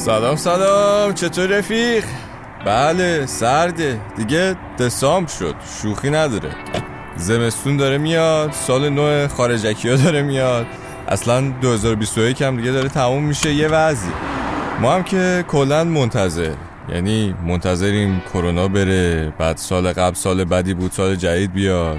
[0.00, 1.14] سلام سلام.
[1.14, 2.04] چطور رفیق؟
[2.66, 4.00] بله سرده.
[4.16, 5.54] دیگه دسامبر شد.
[5.82, 6.50] شوخی نداره.
[7.16, 8.52] زمستون داره میاد.
[8.52, 10.66] سال نو خارجکی ها داره میاد.
[11.08, 13.54] اصلا 2021 هم دیگه داره تموم میشه.
[13.54, 14.10] یه وضعی.
[14.80, 16.52] ما هم که کلا منتظر.
[16.94, 19.32] یعنی منتظریم کرونا بره.
[19.38, 21.98] بعد سال قبل سال بدی بود سال جدید بیاد.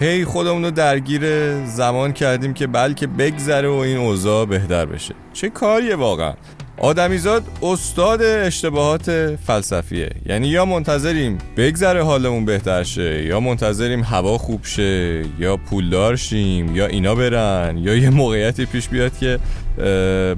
[0.00, 5.14] هی خودمون رو درگیر زمان کردیم که بلکه بگذره و این اوضاع بهتر بشه.
[5.32, 6.32] چه کاریه واقعا؟
[6.80, 10.10] آدمیزاد استاد اشتباهات فلسفیه.
[10.26, 16.76] یعنی یا منتظریم بگذره حالمون بهتر شه یا منتظریم هوا خوب شه یا پولدار شیم
[16.76, 19.38] یا اینا برن یا یه موقعیتی پیش بیاد که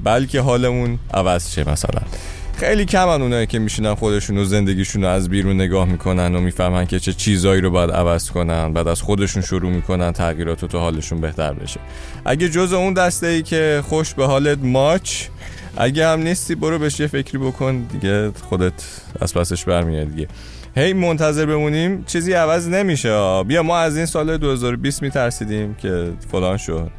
[0.05, 2.03] بلکه حالمون عوض شه مثلا.
[2.57, 6.87] خیلی کمن اونایی که میشینن خودشون و زندگیشون رو از بیرون نگاه می‌کنن و می‌فهمن
[6.87, 11.21] که چه چیزایی رو باید عوض کنن بعد از خودشون شروع می‌کنن تغییرات تو حالشون
[11.21, 11.81] بهتر بشه.
[12.25, 15.11] اگه جز اون دسته ای که خوش به حالت ماچ
[15.81, 18.73] اگه هم نیستی برو بهش یه فکری بکن دیگه خودت
[19.21, 20.29] از پسش برمیاد دیگه.
[20.77, 22.05] هی منتظر بمونیم.
[22.05, 26.91] چیزی عوض نمیشه بیا ما از این سال 2020 میترسیدیم که فلان شد.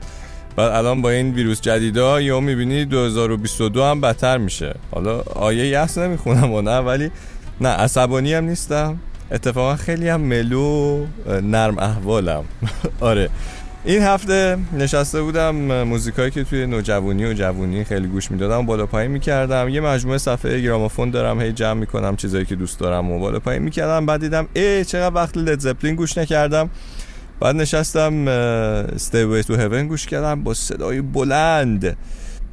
[0.56, 4.75] بعد الان با این ویروس جدیدا یا می‌بینی 2022 هم بدتر میشه.
[4.91, 7.11] حالا آیه یحس نمی‌خونم و نه ولی
[7.61, 9.00] نه عصبانی هم نیستم.
[9.31, 11.06] اتفاقا خیلی هم ملو
[11.44, 12.44] نرم احوالم.
[13.00, 13.30] آره.
[13.86, 19.12] این هفته نشسته بودم موزیکایی که توی نوجوانی و جوونی خیلی گوش می‌دادم بالا پایین
[19.12, 19.70] می‌کردم.
[19.70, 23.64] یه مجموعه صفحه گرامافون دارم هی جمع می‌کنم چیزایی که دوست دارم و بالا پایین
[23.64, 24.06] می‌کردم.
[24.06, 26.70] بعد دیدم ای چقدر وقت لد زپلین گوش نکردم.
[27.40, 30.44] بعد نشستم استیوی تو هیون گوش کردم.
[30.44, 31.98] با صدای بلند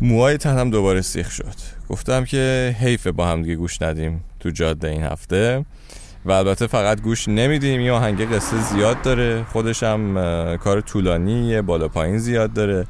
[0.01, 1.55] موهای تنم دوباره سیخ شد.
[1.89, 5.65] گفتم که حیفه با هم دیگه گوش ندیم تو جاده این هفته.
[6.25, 10.15] و البته فقط گوش نمیدیم یه آهنگ قصه زیاد داره خودش هم
[10.57, 12.87] کار طولانی بالا پایین زیاد داره.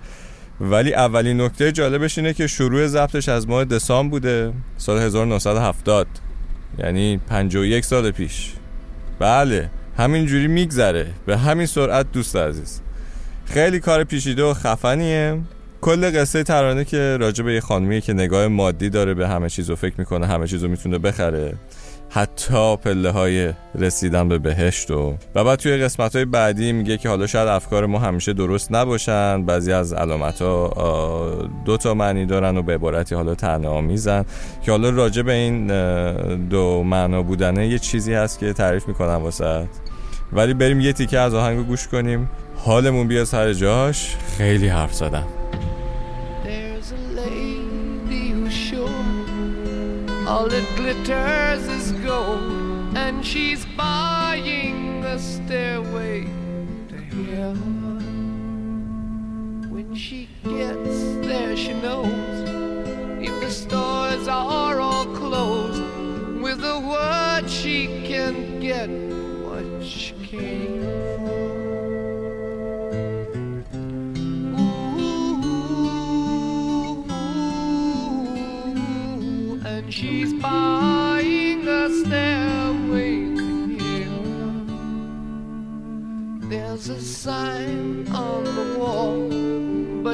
[0.60, 6.06] ولی اولین نکته جالبش اینه که شروع ضبطش از ماه دسامبر بوده سال 1970
[6.78, 8.52] یعنی 51 سال پیش.
[9.18, 11.06] بله همین جوری میگذره.
[11.26, 12.80] به همین سرعت دوست عزیز.
[13.44, 15.40] خیلی کار پیشیده و خفنیه.
[15.80, 19.70] کل قصه ترانه که راجع به یه خانمیه که نگاه مادی داره به همه چیز
[19.70, 21.54] و فکر می‌کنه همه چیز رو می‌تونه بخره.
[22.10, 27.08] حتی پله های رسیدن به بهشت و و بعد توی قسمت های بعدی میگه که
[27.08, 29.44] حالا شاید افکار ما همیشه درست نباشن.
[29.44, 34.24] بعضی از علامت ها دو تا معنی دارن و به عبارتی حالا تنها میزن
[34.62, 35.66] که حالا راجع به این
[36.48, 39.68] دو معنا بودنه یه چیزی هست که تعریف می‌کنم واسه
[40.32, 42.30] ولی بریم یه تیکه از آهنگو گوش کنیم.
[42.56, 44.16] حالمون بیا سر جاش.
[44.38, 45.26] خیلی حرف زدم.
[50.28, 56.24] All that glitters is gold, and she's buying a stairway
[56.88, 56.96] to
[57.32, 57.96] heaven.
[59.70, 62.44] When she gets there, she knows
[63.26, 65.82] if the stores are all closed,
[66.42, 70.67] with a word she can get what she came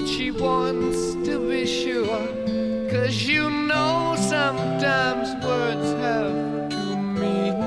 [0.05, 2.27] but she wants to be sure.
[2.91, 7.65] Cause you know sometimes words have two meanings.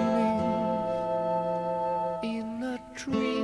[2.24, 3.42] In a tree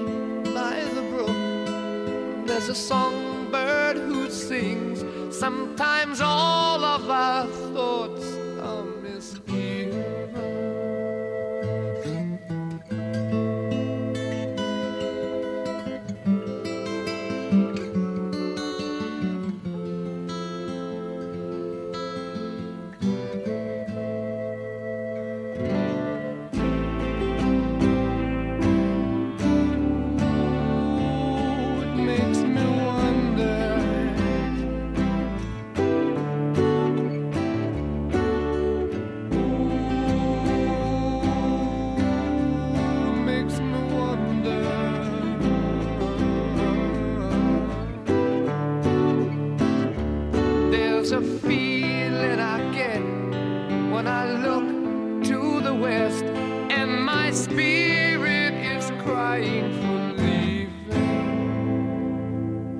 [0.54, 5.04] by the brook, there's a songbird who sings.
[5.36, 7.94] Sometimes all of our thoughts
[32.04, 32.53] makes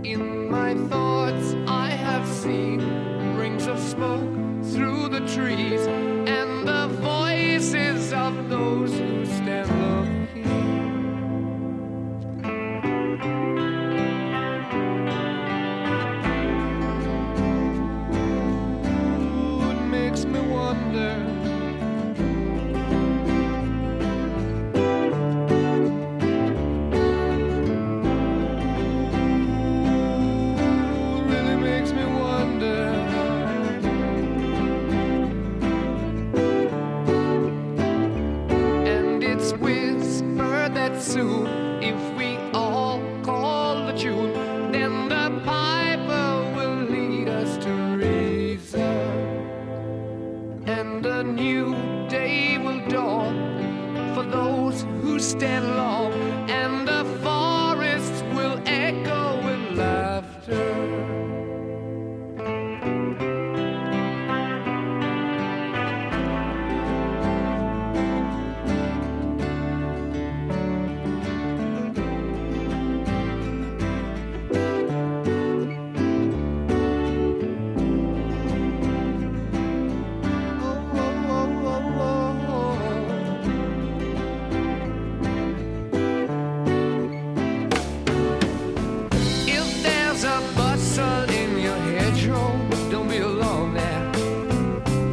[0.04, 2.82] In my thoughts, I have seen
[3.38, 4.30] rings of smoke
[4.74, 5.88] through the trees,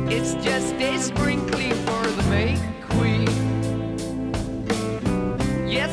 [0.09, 2.57] It's just a sprinkling for the May
[2.89, 3.27] Queen.
[5.69, 5.91] Yes,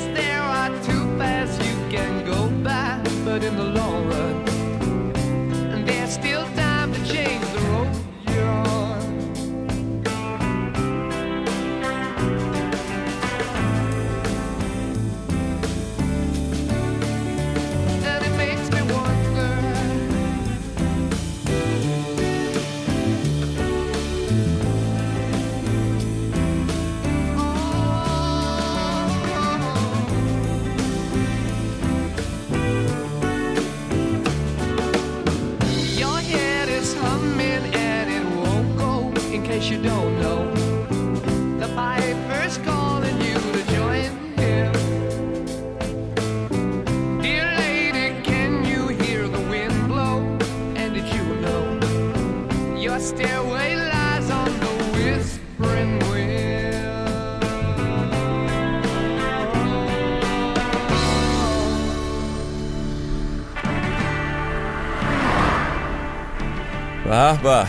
[67.06, 67.66] به به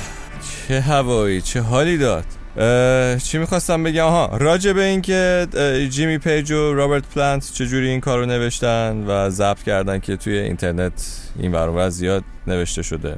[0.69, 2.25] چه هوایی چه حالی داد.
[3.19, 5.47] چی می‌خواستم بگم؟ آها راجع به اینکه
[5.91, 11.21] جیمی پیج و رابرت پلانت چجوری این کارو نوشتن و ضبط کردن که توی اینترنت
[11.39, 13.17] این ور زیاد نوشته شده.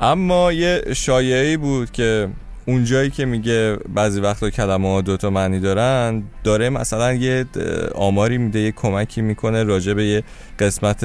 [0.00, 2.28] اما یه شایعی بود که
[2.66, 7.46] اونجایی که میگه بعضی وقتا کلمه ها دوتا معنی دارن داره مثلا یه
[7.94, 10.22] آماری میده یه کمکی می‌کنه راجع به یه
[10.58, 11.04] قسمت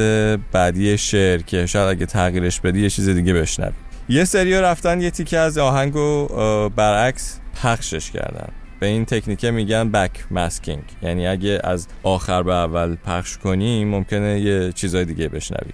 [0.51, 3.71] بعدی شعر که شاید اگه تغییرش بدی یه چیز دیگه بشنوی.
[4.09, 6.27] یه سریا رفتن یه تیکه از آهنگو
[6.75, 8.49] برعکس پخشش کردن.
[8.79, 14.39] به این تکنیکه میگن بک ماسکینگ یعنی اگه از آخر به اول پخش کنی ممکنه
[14.39, 15.71] یه چیزای دیگه بشنوی.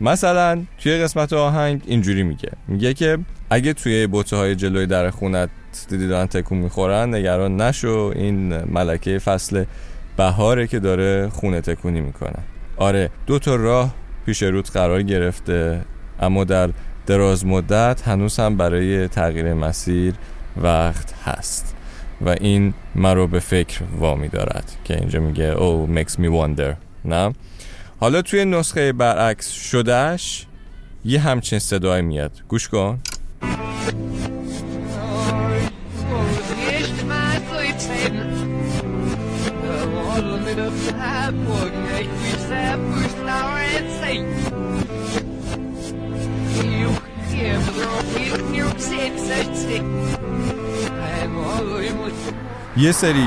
[0.00, 2.50] مثلا توی قسمت آهنگ اینجوری میگه.
[2.68, 3.18] میگه که
[3.50, 5.50] اگه توی بوته های جلوی در خونت
[5.88, 8.12] دیدی دارن تکون می‌خورن نگران نشو.
[8.16, 9.64] این ملکه فصل
[10.16, 12.38] بهاره که داره خونه تکونی می‌کنه.
[12.76, 13.94] آره دو تا راه
[14.26, 15.80] پیش رود قرار گرفته
[16.20, 16.70] اما در
[17.06, 20.14] دراز مدت هنوز هم برای تغییر مسیر
[20.56, 21.74] وقت هست
[22.20, 26.74] و این مرا به فکر وامی دارد که اینجا میگه او makes me wonder.
[27.04, 27.32] نه؟
[28.00, 30.46] حالا توی نسخه برعکس شدهش
[31.04, 32.32] یه همچین صدای میاد.
[32.48, 32.98] گوش کن.
[52.76, 53.26] یه سری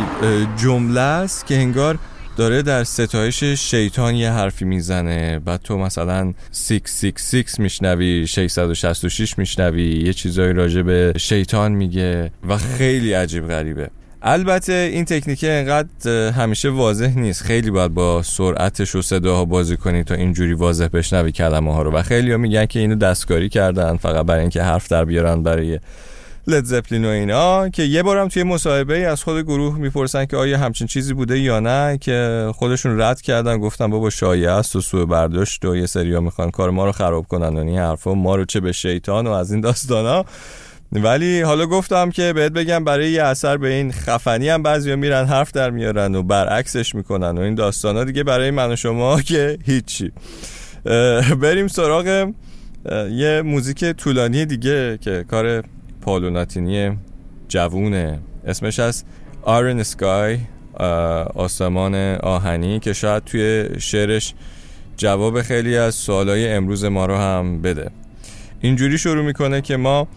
[0.58, 1.98] جمله است که انگار
[2.38, 5.40] داره در ستایش شیطان یه حرفی می‌زنه.
[5.40, 13.14] بعد تو مثلا 666 میشنوی 666 میشنوی یه چیزایی راجع به شیطان میگه و خیلی
[13.14, 13.90] عجیب غریبه.
[14.22, 17.44] البته این تکنیک انقدر همیشه واضح نیست.
[17.44, 21.92] خیلی باید با سرعتش و صداها بازی کنی تا اینجوری واضح بشنوی کلمه ها رو.
[21.92, 25.80] و خیلی ها میگن که اینو دستکاری کردن فقط برای اینکه حرف در بیارن برای
[26.48, 30.38] لد زپلین و اینا که یه بارم توی مصاحبه ای از خود گروه می‌پرسن که
[30.38, 34.82] آیا همچین چیزی بوده یا نه که خودشون رد کردن گفتن بابا شایعه است و
[34.82, 38.36] سوء برداشت و یه سریا می‌خوان کار ما رو خراب کنن و این حرفا ما
[38.36, 40.26] رو چه به شیطان و از این داستانا.
[40.92, 45.26] ولی حالا گفتم که بهت بگم برای یه اثر به این خفنی هم بعضیا میرن
[45.26, 49.58] حرف در میارن و برعکسش می‌کنن و این داستانا دیگه برای من و شما که
[49.66, 50.12] هیچی.
[51.42, 52.32] بریم سراغ
[53.12, 55.64] یه موزیک طولانی دیگه که کار
[56.02, 56.98] پالوناتینی
[57.48, 58.20] جوونه.
[58.46, 59.04] اسمش از
[59.42, 60.38] آرن سکای
[61.36, 64.34] آسمان آهنی که شاید توی شعرش
[64.98, 67.92] جواب خیلی از سوالای امروز ما رو هم بده.
[68.62, 70.08] اینجوری شروع می‌کنه که ما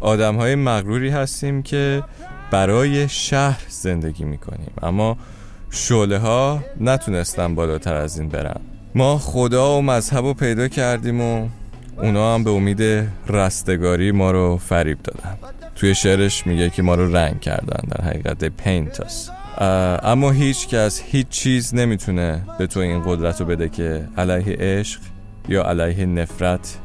[0.00, 2.02] آدم های مغروری هستیم که
[2.50, 4.70] برای شهر زندگی می‌کنیم.
[4.82, 5.16] اما
[5.70, 8.60] شعله ها نتونستن بالاتر از این برن.
[8.94, 11.48] ما خدا و مذهب رو پیدا کردیم و
[12.02, 15.38] اونا هم به امید رستگاری ما رو فریب دادن.
[15.74, 19.30] توی شعرش میگه که ما رو رنگ کردن در حقیقت پینتاس
[20.02, 25.00] اما هیچ کس هیچ چیز نمی‌تونه به تو این قدرت رو بده که علیه عشق
[25.48, 26.78] یا علیه نفرت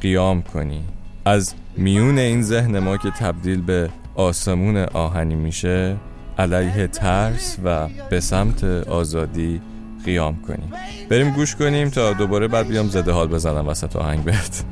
[0.00, 0.84] قیام کنی.
[1.24, 5.96] از میون این ذهن ما که تبدیل به آسمون آهنی میشه
[6.38, 9.60] علیه ترس و به سمت آزادی
[10.04, 10.72] قیام کنیم.
[11.08, 14.64] بریم گوش کنیم تا دوباره بعد بیام زده حال بزنم وسط آهنگ بهت.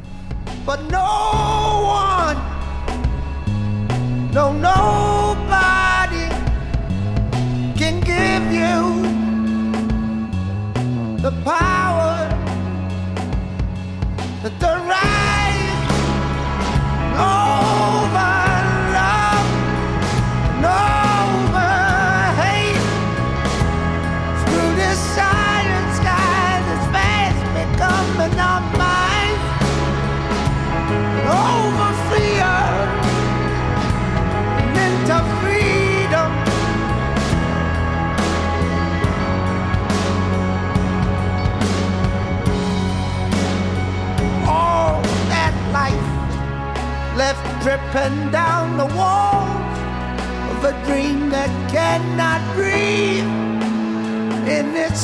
[0.67, 1.11] But no
[2.05, 2.41] one,
[4.37, 6.27] no nobody
[7.81, 8.77] can give you
[11.25, 12.17] the power
[14.59, 15.11] the right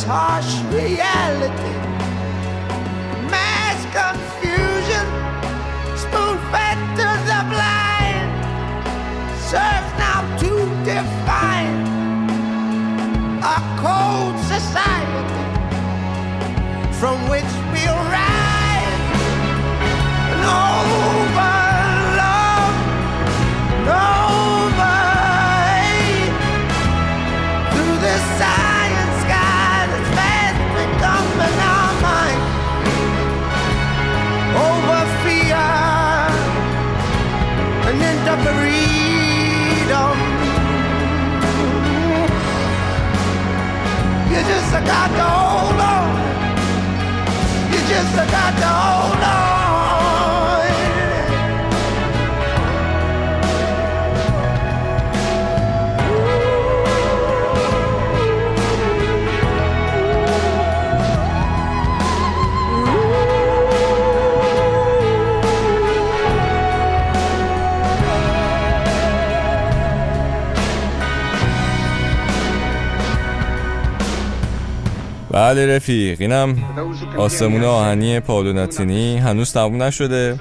[0.07, 1.86] harsh reality.
[38.03, 40.17] And into freedom.
[44.31, 46.09] You just got to hold on.
[47.73, 49.06] You just got to hold on.
[75.37, 76.21] بله رفیق.
[76.21, 76.57] اینم
[77.17, 80.41] آسمون آهنی پاولوناتینی هنوز تموم نشده.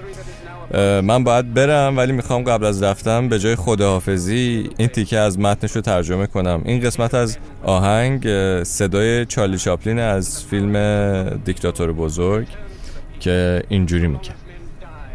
[1.03, 5.71] من باید برم ولی می‌خوام قبل از رفتم به جای خداحافظی این تیکه از متنش
[5.71, 6.61] رو ترجمه کنم.
[6.65, 8.23] این قسمت از آهنگ
[8.63, 12.47] صدای چارلی چاپلین از فیلم دیکتاتور بزرگ
[13.19, 14.31] که اینجوری میگه.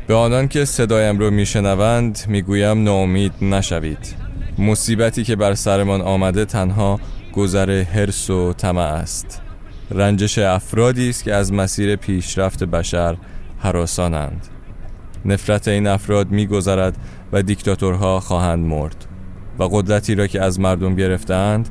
[0.07, 4.15] به آنان که صدایم رو میشنوند می‌گویم ناامید نشوید.
[4.59, 7.01] مصیبتی که بر سرمان آمده تنها
[7.33, 9.43] گذر حرس و طمع است.
[9.91, 13.17] رنجش افرادی است که از مسیر پیشرفت بشر
[13.63, 14.47] هراسانند
[15.25, 16.97] نفرت این افراد میگذرد
[17.33, 19.07] و دیکتاتورها خواهند مرد
[19.59, 21.69] و قدرتی را که از مردم گرفتند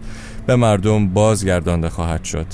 [0.47, 2.47] به مردم بازگردانده خواهد شد.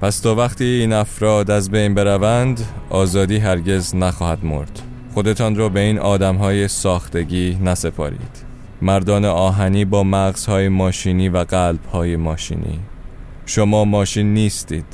[0.00, 4.80] پس تا وقتی این افراد از بین بروند آزادی هرگز نخواهد مرد.
[5.14, 8.46] خودتان را به این آدمهای ساختگی نسپارید.
[8.82, 12.78] مردان آهنی با مغزهای ماشینی و قلبهای ماشینی.
[13.46, 14.86] شما ماشین نیستید.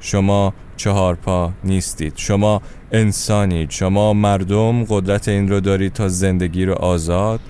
[0.00, 2.12] شما چهار پا نیستید.
[2.16, 2.62] شما
[2.92, 3.70] انسانید.
[3.70, 7.40] شما مردم قدرت این رو دارید تا زندگی رو آزاد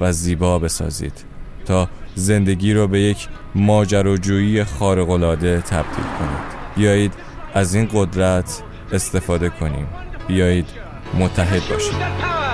[0.00, 1.24] و زیبا بسازید.
[1.66, 6.58] تا زندگی رو به یک ماجراجویی خارق‌العاده تبدیل کنید.
[6.76, 7.12] بیایید
[7.54, 9.86] از این قدرت استفاده کنیم.
[10.28, 10.66] بیایید
[11.18, 12.47] متحد باشیم.